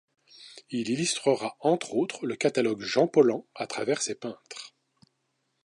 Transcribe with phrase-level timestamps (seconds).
[0.71, 4.73] Il illustrera entre autres le catalogue Jean Paulhan à travers ses peintres.